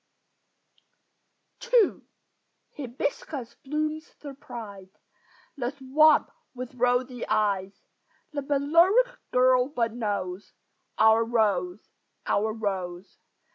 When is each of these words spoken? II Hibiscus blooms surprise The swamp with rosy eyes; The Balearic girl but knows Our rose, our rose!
II 1.71 2.01
Hibiscus 2.75 3.53
blooms 3.63 4.07
surprise 4.19 4.89
The 5.55 5.69
swamp 5.73 6.31
with 6.55 6.73
rosy 6.73 7.23
eyes; 7.27 7.83
The 8.33 8.41
Balearic 8.41 9.19
girl 9.31 9.69
but 9.69 9.93
knows 9.93 10.53
Our 10.97 11.23
rose, 11.23 11.91
our 12.25 12.51
rose! 12.51 13.19